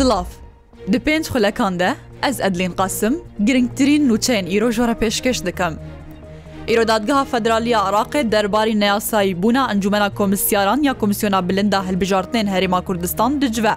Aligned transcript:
Silav 0.00 0.26
Di 0.92 0.98
pênc 0.98 1.26
xulekan 1.32 1.74
de 1.80 1.88
ez 2.28 2.36
edlên 2.46 2.72
qasim 2.80 3.14
girngtirîn 3.46 4.02
nûçeyên 4.10 4.46
îro 4.56 4.70
jora 4.70 4.94
pêşkeş 5.02 5.38
dikim. 5.48 5.72
Îrodadgeha 6.72 7.24
Federaliya 7.24 7.80
Iraqê 7.90 8.32
derbarî 8.32 8.80
neyasayî 8.80 9.42
bûna 9.42 9.72
encumena 9.74 10.14
komisyaran 10.14 10.82
ya 10.82 10.94
komisyona 10.94 11.48
bilinda 11.48 11.78
hilbijartinên 11.84 12.46
Herêma 12.48 12.84
Kurdistan 12.84 13.42
dicive. 13.42 13.74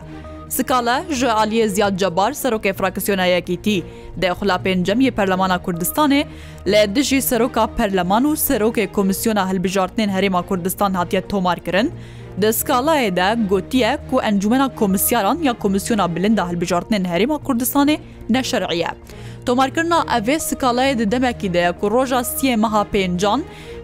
Skala 0.49 1.03
ji 1.11 1.25
Aliye 1.27 1.69
Ziyad 1.69 1.97
Cebar 1.99 2.31
serokê 2.31 2.73
fraksiyonayekî 2.73 3.61
tî 3.61 3.83
dexla 4.21 4.55
pêncemiyê 4.65 5.11
Perlemana 5.11 5.55
Kurdistanê 5.55 6.25
lê 6.65 6.95
dijî 6.95 7.21
seroka 7.21 7.67
Perleman 7.67 8.23
û 8.23 8.33
serokê 8.35 8.91
Komisyona 8.91 9.51
hilbijartinên 9.51 10.09
Herêma 10.09 10.41
Kurdistan 10.47 10.93
hatiye 10.93 11.21
tomar 11.27 11.59
kirin, 11.59 11.91
Di 12.41 12.45
skalayê 12.45 13.15
de 13.15 13.47
gotiye 13.49 13.97
ku 14.11 14.19
encumena 14.21 14.75
komisyaran 14.75 15.37
ya 15.41 15.53
komisyona 15.53 16.15
bilinda 16.15 16.41
hilbijartinên 16.49 17.05
Herêma 17.05 17.37
Kurdistanê 17.43 17.97
neşeriye. 18.29 18.87
Tomarkirina 19.45 20.05
evê 20.19 20.35
skalayê 20.35 20.99
di 20.99 21.11
demekî 21.11 21.53
de 21.53 21.73
ku 21.79 21.91
roja 21.91 22.19
siyê 22.19 22.57
meha 22.57 22.85
pêncan, 22.93 23.41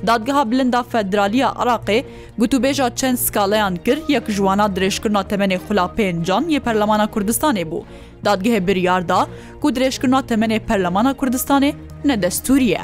دادگەها 0.07 0.41
بلندا 0.51 0.81
فەدرالیە 0.91 1.49
عراقێ 1.61 1.99
گوتوبێژە 2.41 2.87
چەند 2.99 3.17
سکالەیان 3.25 3.73
کرد 3.85 4.03
یەک 4.15 4.25
ژوانە 4.35 4.65
درێژکردنا 4.75 5.23
تەمەێ 5.31 5.57
خولا 5.67 5.85
پێنجان 5.97 6.43
یە 6.55 6.59
پەرلەمانە 6.65 7.05
کوردستانێ 7.13 7.63
بوو 7.71 7.85
دادگەهێ 8.27 8.59
بریاردا 8.67 9.21
کو 9.61 9.67
درێژکردنا 9.75 10.21
تەمەێ 10.29 10.59
پەرلەمانە 10.67 11.11
کوردستانێ 11.19 11.71
نەدەستوریە. 12.09 12.83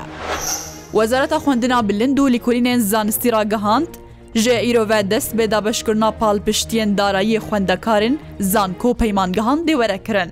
وەزارەتە 0.97 1.37
خوێندنا 1.43 1.79
بلند 1.89 2.17
و 2.19 2.27
لیکولینێن 2.35 2.79
زانستی 2.91 3.29
راگەهاند 3.37 3.91
ji 4.43 4.55
îrove 4.69 4.99
dest 5.11 5.31
bêda 5.39 5.59
beşkirina 5.67 6.09
palpiştiyên 6.19 6.91
darayî 6.99 7.37
xwendekarên 7.45 8.15
zanko 8.51 8.89
peymangehand 9.01 9.61
dê 9.69 9.75
werekirin. 9.81 10.29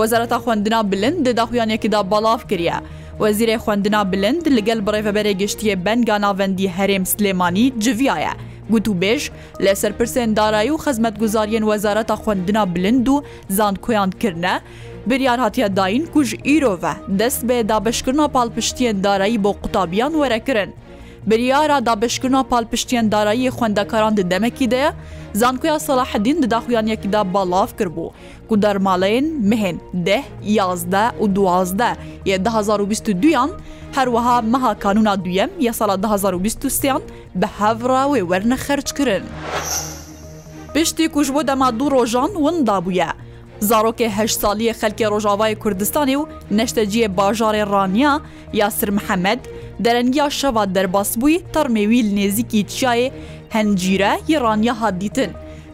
Wezareta 0.00 0.36
xwendina 0.42 0.80
bilind 0.92 1.18
dê 1.26 1.32
daxuyanekî 1.40 1.88
da 1.94 2.00
balav 2.10 2.38
kiriye. 2.50 2.74
وەزیرە 3.22 3.56
خوێندنا 3.64 4.00
بلند 4.12 4.42
لەگەل 4.56 4.80
بڕێڤەبەرە 4.86 5.32
گشتیە 5.42 5.74
بەنگا 5.86 6.16
ناوەندی 6.24 6.72
هەرێم 6.76 7.04
سلێمانی 7.12 7.66
جویایە. 7.84 8.34
گوتوبێژ 8.72 9.22
لە 9.64 9.72
سەرپرسێن 9.80 10.30
دارایی 10.38 10.70
و 10.74 10.80
خزمەت 10.84 11.14
گوزاریان 11.22 11.64
وەزارەتە 11.70 12.16
خوێندنا 12.22 12.62
بلند 12.74 13.06
و 13.14 13.22
زان 13.56 13.74
کویانکردە، 13.84 14.54
بریار 15.08 15.38
هااتە 15.44 15.66
داین 15.78 16.04
کوژ 16.14 16.28
ئیرۆڤە 16.48 16.94
دەست 17.20 17.40
بێ 17.48 17.56
دابشکردنا 17.70 18.26
پاڵپشتیان 18.36 18.96
دارایی 19.06 19.42
بۆ 19.44 19.50
قوتابیان 19.62 20.12
وەرەکردن. 20.20 20.70
biryara 21.26 21.86
dabeşkirna 21.86 22.40
palpiştiyên 22.40 23.12
darayî 23.12 23.48
xwendekaran 23.48 24.16
di 24.16 24.30
demekî 24.30 24.70
de 24.70 24.92
zankuya 25.34 25.78
Salahedîn 25.78 26.42
di 26.42 26.50
daxuyaniyekî 26.50 27.12
de 27.12 27.34
balav 27.34 27.66
kirbû 27.78 28.10
ku 28.48 28.54
dermaleyên 28.62 29.24
mihin 29.24 29.80
deh 29.94 30.22
yazde 30.44 31.04
û 31.20 31.34
duwazde 31.34 31.96
yê 32.26 32.44
2022yan 32.44 33.50
herweha 33.94 34.42
meha 34.42 34.78
kanûna 34.78 35.24
duyem 35.24 35.50
ya 35.60 35.72
sala 35.72 35.94
2023yan 35.94 37.00
bi 37.34 37.46
hevra 37.58 38.02
wê 38.04 38.20
werne 38.20 38.54
xerç 38.54 38.92
kirin. 38.94 39.22
Piştî 40.74 41.08
ku 41.08 41.22
ji 41.24 41.34
bo 41.34 41.46
dema 41.46 41.78
du 41.80 41.90
rojan 41.90 42.28
win 42.28 42.66
dabûye. 42.66 43.06
zarokê 43.62 44.08
heh 44.08 44.28
saliyê 44.28 44.70
xelkê 44.72 45.04
Rojavayê 45.08 45.58
Kurdistanê 45.58 46.14
û 46.16 46.26
neşteciye 46.50 47.06
bajarê 47.06 47.70
Raniya 47.70 48.20
Yasir 48.52 48.88
Mehemed 48.88 49.40
دەرەنگیا 49.84 50.26
شەوا 50.40 50.64
دەرباس 50.76 51.10
بووی 51.20 51.36
تەرمێویل 51.54 52.08
نێزیکی 52.18 52.62
چایێ 52.78 53.08
هەنجیرە 53.56 54.12
یێڕانیا 54.32 54.74
هادیتن. 54.82 55.30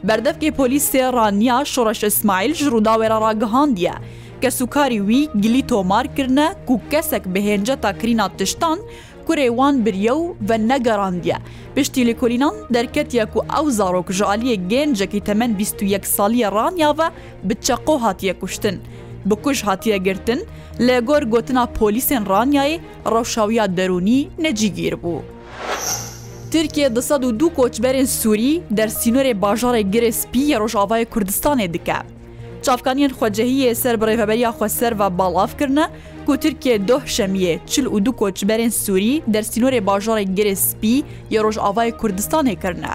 بەردەفکی 0.07 0.55
پۆلیسێ 0.59 1.03
ڕانیا 1.17 1.59
شڕەش 1.73 2.01
ئسمایل 2.11 2.53
ژڕووداوێرە 2.61 3.19
ڕاگەهاندیە. 3.25 3.95
کە 4.43 4.49
سوکاری 4.59 5.01
وی 5.09 5.21
گلی 5.43 5.63
تۆمارکردە 5.71 6.47
کو 6.67 6.75
کەسێک 6.93 7.25
بهێنجە 7.33 7.75
تاکرینا 7.83 8.27
تشتان 8.39 8.79
کوێوان 9.27 9.75
بریە 9.85 10.15
و 10.23 10.25
بە 10.49 10.57
نەگەڕاندیە 10.71 11.39
پشتی 11.75 12.03
لکۆلینان 12.09 12.57
دەرکەتیە 12.75 13.25
و 13.35 13.39
ئەو 13.53 13.67
زارۆکژالیە 13.79 14.57
گەنجەکی 14.73 15.25
تەمەەن 15.27 15.53
21 15.59 16.05
سالیە 16.15 16.49
ڕانیاوە 16.57 17.07
بچەقۆ 17.49 17.95
هاتیە 18.05 18.35
کوشتن. 18.41 18.77
بکوژ 19.31 19.59
هاتیە 19.69 19.99
گرتن 20.07 20.41
لە 20.87 20.97
گۆر 21.09 21.23
گوتنا 21.33 21.65
پۆلیسên 21.79 22.23
ڕانیایی 22.33 22.77
ڕەوشاویا 23.13 23.65
دەرونی 23.79 24.21
نەجیگیر 24.45 24.95
بوو. 25.03 25.23
Tirkiye 26.51 26.97
disa 26.97 27.17
û 27.29 27.39
du 27.41 27.49
koçberên 27.55 28.05
Sûî 28.07 28.61
dersînorê 28.79 29.35
bajarê 29.43 29.81
girê 29.93 30.13
spî 30.13 30.39
yê 30.53 30.57
Rojavayê 30.61 31.05
Kurdistanê 31.05 31.73
dike. 31.75 31.97
Çavkaniyên 32.63 33.11
xwecehiyê 33.13 33.75
ser 33.75 34.01
bi 34.01 34.05
rêveberiya 34.05 34.51
xweser 34.59 34.93
ve 35.01 35.19
balav 35.19 35.49
kirine 35.59 35.85
ku 36.27 36.37
Tirkiye 36.43 36.89
doh 36.89 37.07
şemiye 37.07 37.61
çil 37.67 37.87
û 37.87 38.05
du 38.07 38.11
koçberên 38.13 38.71
Sûî 38.85 39.15
dersînorê 39.35 39.81
bajarê 39.89 40.25
girê 40.37 40.55
spî 40.55 41.03
yê 41.31 41.41
Rojavayê 41.47 41.91
Kurdistanê 42.01 42.55
kirine. 42.63 42.95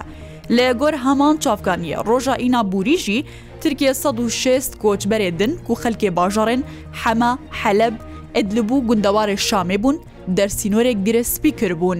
Lê 0.50 0.72
gor 0.78 0.92
heman 0.92 1.36
çavkaniye 1.36 1.96
roja 1.96 2.36
îna 2.36 2.60
bûrî 2.72 2.96
jî 2.98 3.24
Tirkiye 3.62 3.92
16 3.94 4.74
koçberê 4.82 5.38
din 5.38 5.58
ku 5.66 5.72
xelkê 5.74 6.16
bajarên 6.16 6.62
hema 6.92 7.38
heleb 7.50 7.94
edlibû 8.34 8.86
gundewarê 8.86 9.36
Şamê 9.36 9.82
bûn 9.82 10.00
dersînorek 10.28 10.96
girê 11.04 11.24
spî 11.24 11.50
kirbûn. 11.56 11.98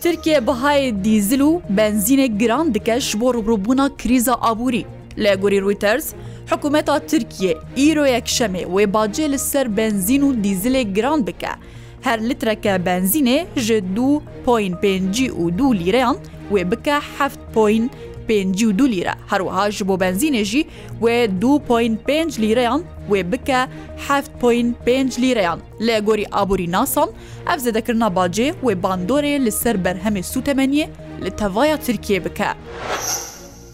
Tirkiye 0.00 0.38
bihayê 0.38 1.04
dîzil 1.04 1.40
û 1.40 1.60
benzînek 1.70 2.38
giran 2.40 2.74
dike 2.74 3.00
ji 3.00 3.20
bo 3.20 3.30
rûbûna 3.30 3.90
krîza 3.96 4.34
aborî. 4.34 4.84
Lê 5.18 5.34
gorî 5.40 5.60
Reuters, 5.60 6.12
Hikûmeta 6.50 7.06
Tirkiye 7.06 7.56
îroyek 7.76 8.26
şemê 8.26 8.62
wê 8.64 8.92
bacê 8.92 9.32
li 9.32 9.38
ser 9.38 9.76
benzîn 9.76 10.22
û 10.22 10.42
dîzilê 10.44 10.82
giran 10.94 11.26
bike. 11.26 11.50
Her 12.02 12.28
litreke 12.28 12.68
benzînê 12.68 13.44
ji 13.56 13.82
2.5 13.96 14.20
û 15.30 15.74
2 15.76 15.84
lîreyan 15.84 16.16
wê 16.52 16.70
bike 16.70 16.98
7.5 17.18 17.88
پێ 18.28 18.38
دو 18.78 18.86
لیرە 18.94 19.14
هەروەها 19.30 19.64
ژ 19.76 19.78
بۆ 19.88 19.94
بنزینێژی 20.02 20.62
وێ 21.02 21.16
2.5 21.42 22.40
لیرەیان 22.42 22.82
وێ 23.10 23.20
بکە 23.30 23.60
7.5 24.08 25.18
لیرەیان 25.22 25.58
لە 25.86 25.96
گۆری 26.06 26.26
ئابووری 26.34 26.66
ناسان 26.74 27.08
ئەف 27.48 27.58
زەدەکردنا 27.66 28.08
باجێ 28.18 28.48
وێ 28.66 28.74
باندۆرێ 28.84 29.34
لەسەر 29.46 29.76
بەرهەمێ 29.84 30.22
سوتەمەنیە 30.32 30.86
لە 31.24 31.30
تەوایە 31.40 31.76
ترکیە 31.86 32.18
بکە. 32.26 32.50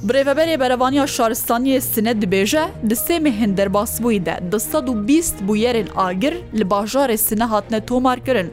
برێڤەبەرێ 0.06 0.54
بەرەوانیا 0.62 1.04
شارستانیە 1.16 1.78
سنە 1.92 2.12
دبێژە 2.22 2.64
دسێمە 2.91 3.30
هێندەرباسبووی 3.41 4.18
دە 4.26 4.34
2020 4.52 5.38
بویەرن 5.46 5.88
ئاگر 5.98 6.34
لە 6.58 6.64
باژارێ 6.72 7.16
سنە 7.28 7.46
هاتنە 7.52 7.80
تۆمارکردن. 7.91 8.48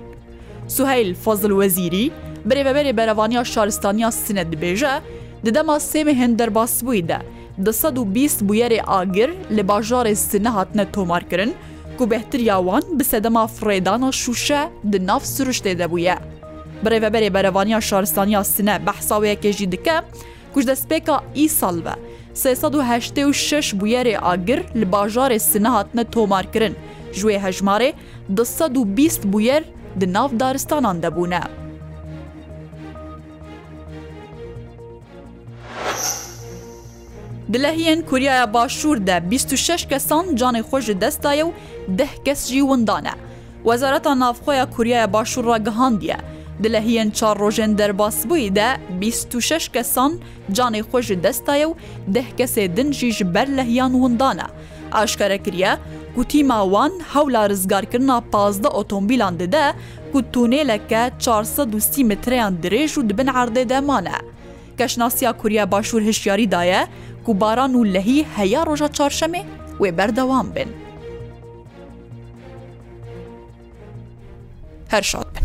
سوهیل 0.75 1.09
فەزل 1.25 1.51
وەزیری، 1.59 2.05
برێڤەبەرێ 2.49 2.91
بەرەوانیا 2.97 3.43
شارستانیا 3.53 4.09
سنە 4.23 4.43
دبێژە 4.51 4.93
Di 5.45 5.51
dema 5.55 5.77
sêmê 5.79 6.13
hin 6.13 6.35
derbasbûî 6.39 7.01
de, 7.07 7.19
di 7.65 7.71
sed 7.73 7.97
û 8.01 8.15
bîst 8.15 8.39
bûyerê 8.41 8.81
agir 8.87 9.29
li 9.57 9.61
bajarê 9.61 10.15
sinne 10.15 10.49
hatine 10.49 10.91
tomarkirin, 10.91 11.53
ku 11.97 12.11
behtiriya 12.11 12.57
wan 12.57 12.99
bi 12.99 13.03
sedema 13.03 13.45
frêdana 13.59 14.11
şûşe 14.23 14.69
di 14.91 15.07
nav 15.07 15.19
sürüştê 15.19 15.79
de 15.79 15.91
bûye. 15.91 16.15
Birêveberê 16.85 17.33
berevaniya 17.33 17.81
şaristaniya 17.81 18.43
sine 18.43 18.79
behsa 18.85 19.15
weyekê 19.15 19.51
jî 19.53 19.71
dike, 19.71 20.01
kuj 20.53 20.65
destpêka 20.67 21.19
îsal 21.35 21.77
ve, 21.85 21.93
1986 22.35 23.55
bûyerê 23.79 24.17
agir 24.21 24.63
li 24.75 24.83
bajarê 24.91 25.39
sinne 25.39 25.67
hatine 25.67 26.03
tomarkirin, 26.03 26.75
ji 27.13 27.21
wê 27.21 27.39
hejmarê 27.41 27.93
di 28.37 28.41
120 28.41 29.33
bûyer 29.33 29.63
di 29.99 30.13
nav 30.13 30.29
daristanan 30.39 31.03
debûne. 31.03 31.41
Dilehiyên 37.53 38.01
Kuryaya 38.01 38.43
Başûr 38.53 39.07
de 39.07 39.23
26 39.31 39.87
kesan 39.89 40.25
canê 40.35 40.59
xwe 40.63 40.81
ji 40.81 41.01
destaye 41.01 41.43
û 41.43 41.51
deh 41.87 42.23
kes 42.25 42.47
jî 42.49 42.59
windan 42.59 43.05
e. 43.05 43.11
Wezareta 43.63 44.19
Navxweya 44.19 44.65
Kuryaya 44.69 45.05
Başûr 45.13 45.45
ra 45.45 45.57
gihandiye. 45.57 46.17
Dilehiyên 46.63 47.11
çar 47.13 47.37
rojên 47.39 47.77
derbasbûyî 47.77 48.55
de 48.55 48.67
26 49.01 49.39
kesan 49.73 50.19
canê 50.51 50.79
xwe 50.83 51.01
ji 51.01 51.23
destaye 51.23 51.65
û 51.65 51.73
deh 52.07 52.25
kesê 52.39 52.77
din 52.77 52.91
jî 52.91 53.11
ji 53.13 53.33
ber 53.33 53.47
lehiyan 53.57 53.91
windan 53.91 54.37
e. 54.37 54.47
Aşkere 54.91 55.43
kiriye, 55.43 55.77
gotîma 56.15 56.61
wan 56.63 56.93
hewla 57.13 57.49
rizgarkirina 57.49 58.21
pazda 58.31 58.69
otomobîlan 58.69 59.39
dide 59.39 59.73
ku 60.11 60.19
tunêleke 60.19 61.11
400 61.19 62.05
metreyan 62.07 62.55
dirêj 62.63 62.99
û 62.99 63.09
dibin 63.09 63.27
erdê 63.27 63.69
demane. 63.69 64.11
Keşnasiya 64.79 65.33
Kuriya 65.33 65.63
Başûr 65.71 66.01
hişyarî 66.01 66.51
daye 66.51 66.81
ku 67.25 67.31
baran 67.41 67.73
û 67.79 67.93
lehî 67.93 68.19
heya 68.37 68.65
roja 68.65 68.87
çarşemê 68.97 69.41
wê 69.81 69.97
berdewam 69.97 70.47
bin. 70.55 70.69
Her 74.91 75.01
şat 75.01 75.38